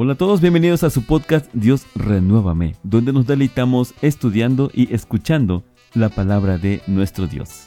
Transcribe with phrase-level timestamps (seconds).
[0.00, 5.64] Hola a todos, bienvenidos a su podcast Dios Renuévame, donde nos deleitamos estudiando y escuchando
[5.92, 7.66] la palabra de nuestro Dios.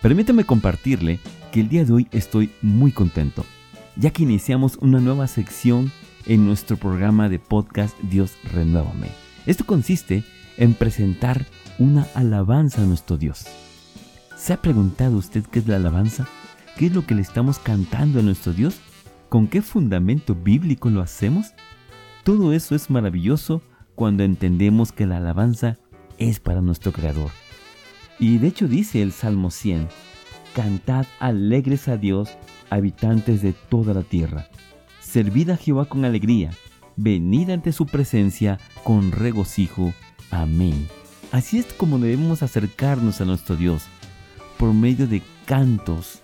[0.00, 1.20] Permítame compartirle
[1.52, 3.44] que el día de hoy estoy muy contento,
[3.94, 5.92] ya que iniciamos una nueva sección
[6.26, 9.10] en nuestro programa de podcast Dios Renuévame.
[9.46, 10.24] Esto consiste
[10.56, 11.46] en presentar
[11.78, 13.46] una alabanza a nuestro Dios.
[14.36, 16.26] ¿Se ha preguntado usted qué es la alabanza?
[16.76, 18.80] ¿Qué es lo que le estamos cantando a nuestro Dios?
[19.32, 21.54] ¿Con qué fundamento bíblico lo hacemos?
[22.22, 23.62] Todo eso es maravilloso
[23.94, 25.78] cuando entendemos que la alabanza
[26.18, 27.30] es para nuestro Creador.
[28.18, 29.88] Y de hecho dice el Salmo 100,
[30.54, 32.36] Cantad alegres a Dios,
[32.68, 34.48] habitantes de toda la tierra.
[35.00, 36.50] Servid a Jehová con alegría,
[36.96, 39.94] venid ante su presencia con regocijo.
[40.30, 40.88] Amén.
[41.30, 43.86] Así es como debemos acercarnos a nuestro Dios,
[44.58, 46.20] por medio de cantos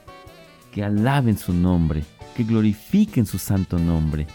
[0.72, 2.04] que alaben su nombre,
[2.38, 4.28] que glorifiquen su santo nombre.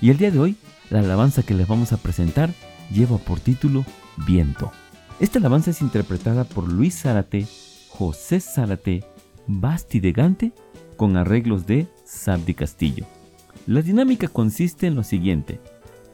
[0.00, 0.56] Y el día de hoy,
[0.88, 2.54] la alabanza que les vamos a presentar
[2.92, 3.84] lleva por título
[4.24, 4.70] Viento.
[5.18, 7.48] Esta alabanza es interpretada por Luis Zárate,
[7.88, 9.02] José Zárate,
[9.48, 10.52] Basti de Gante,
[10.96, 13.04] con arreglos de Sabdi Castillo.
[13.66, 15.60] La dinámica consiste en lo siguiente.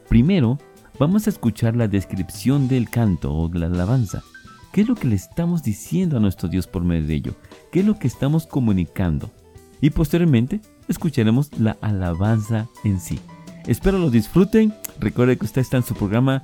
[0.09, 0.57] Primero,
[0.97, 4.23] vamos a escuchar la descripción del canto o la alabanza.
[4.73, 7.35] ¿Qué es lo que le estamos diciendo a nuestro Dios por medio de ello?
[7.71, 9.29] ¿Qué es lo que estamos comunicando?
[9.81, 13.19] Y posteriormente escucharemos la alabanza en sí.
[13.65, 14.73] Espero lo disfruten.
[14.99, 16.43] Recuerde que usted está en su programa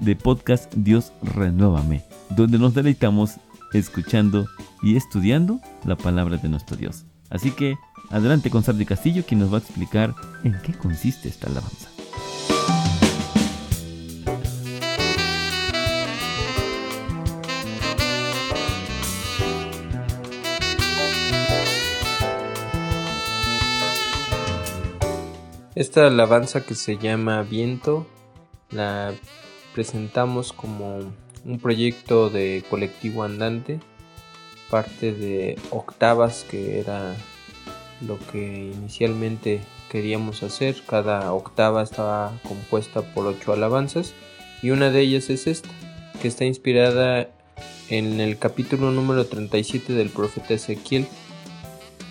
[0.00, 3.36] de podcast Dios Renuévame, donde nos deleitamos
[3.72, 4.46] escuchando
[4.82, 7.04] y estudiando la palabra de nuestro Dios.
[7.30, 7.76] Así que
[8.10, 10.14] adelante con Sardi Castillo, quien nos va a explicar
[10.44, 11.88] en qué consiste esta alabanza.
[25.78, 28.04] Esta alabanza que se llama Viento
[28.72, 29.14] la
[29.74, 30.98] presentamos como
[31.44, 33.78] un proyecto de colectivo andante,
[34.70, 37.14] parte de octavas que era
[38.00, 40.82] lo que inicialmente queríamos hacer.
[40.84, 44.14] Cada octava estaba compuesta por ocho alabanzas
[44.62, 45.68] y una de ellas es esta,
[46.20, 47.28] que está inspirada
[47.88, 51.06] en el capítulo número 37 del profeta Ezequiel.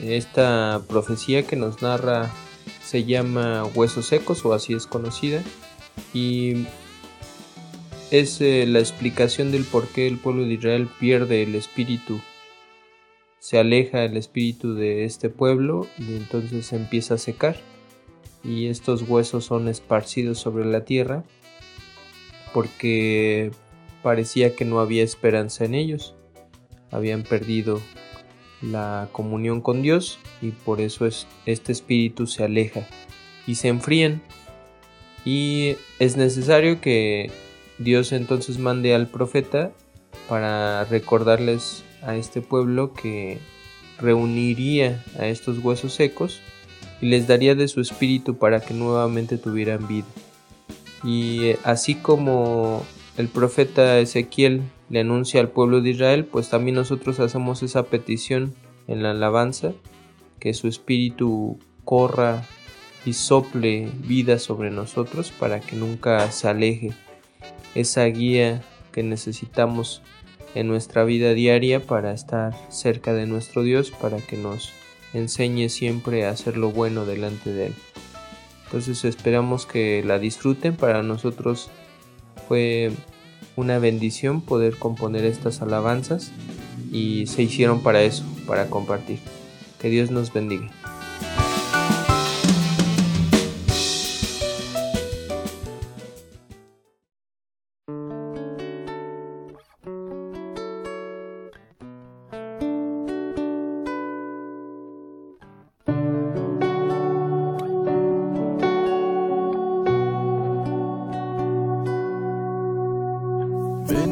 [0.01, 2.31] Esta profecía que nos narra
[2.87, 5.43] se llama Huesos Secos o así es conocida
[6.13, 6.65] y
[8.11, 12.21] es eh, la explicación del por qué el pueblo de Israel pierde el espíritu,
[13.39, 17.57] se aleja el espíritu de este pueblo y entonces se empieza a secar
[18.41, 21.25] y estos huesos son esparcidos sobre la tierra
[22.53, 23.51] porque
[24.01, 26.15] parecía que no había esperanza en ellos,
[26.89, 27.81] habían perdido
[28.61, 32.87] la comunión con Dios y por eso es, este espíritu se aleja
[33.45, 34.21] y se enfrían.
[35.25, 37.31] Y es necesario que
[37.77, 39.71] Dios entonces mande al profeta
[40.29, 43.39] para recordarles a este pueblo que
[43.99, 46.41] reuniría a estos huesos secos
[47.01, 50.05] y les daría de su espíritu para que nuevamente tuvieran vida.
[51.03, 52.85] Y así como
[53.17, 58.53] el profeta Ezequiel le anuncia al pueblo de Israel, pues también nosotros hacemos esa petición
[58.87, 59.73] en la alabanza,
[60.39, 62.45] que su espíritu corra
[63.05, 66.91] y sople vida sobre nosotros para que nunca se aleje
[67.75, 68.61] esa guía
[68.91, 70.01] que necesitamos
[70.55, 74.71] en nuestra vida diaria para estar cerca de nuestro Dios, para que nos
[75.13, 77.73] enseñe siempre a hacer lo bueno delante de Él.
[78.65, 81.69] Entonces esperamos que la disfruten, para nosotros
[82.47, 82.91] fue
[83.55, 86.31] una bendición poder componer estas alabanzas
[86.91, 89.19] y se hicieron para eso, para compartir.
[89.79, 90.69] Que Dios nos bendiga.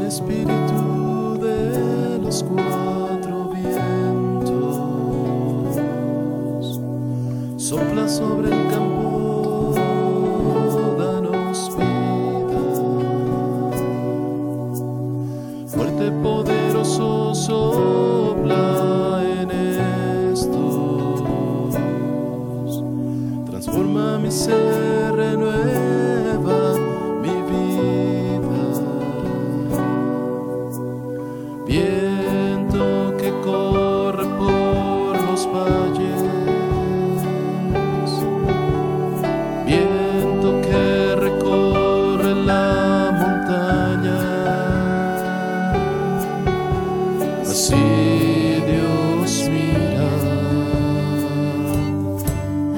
[0.07, 4.80] Espíritu de los cuatro vientos,
[7.57, 9.74] sopla sobre el campo,
[11.00, 12.62] danos vida.
[15.68, 19.50] Fuerte, poderoso, sopla en
[20.31, 21.24] estos,
[23.50, 26.05] transforma mi ser, renueva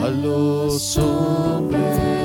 [0.07, 2.16] a los hombres.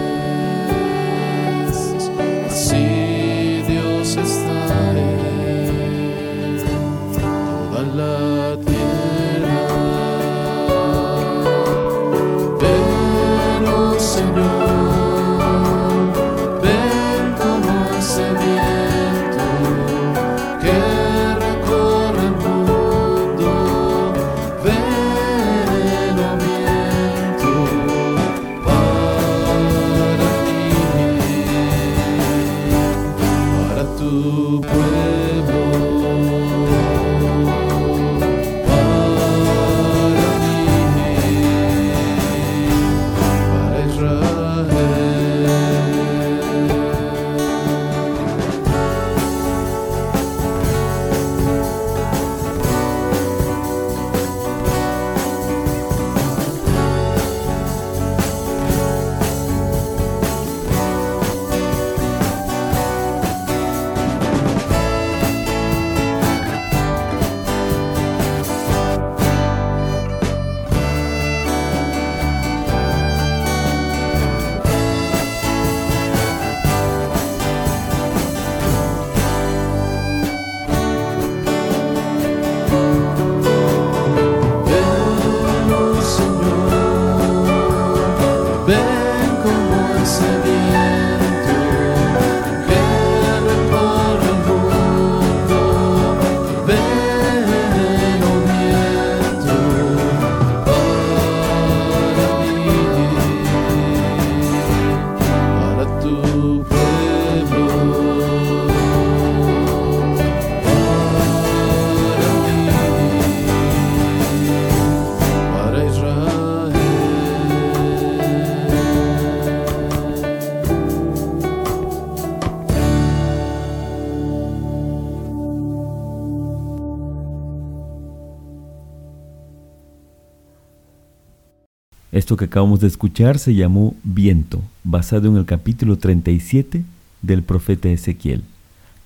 [132.12, 136.84] Esto que acabamos de escuchar se llamó Viento, basado en el capítulo 37
[137.22, 138.44] del profeta Ezequiel.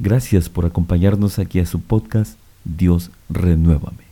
[0.00, 4.05] Gracias por acompañarnos aquí a su podcast Dios Renuévame.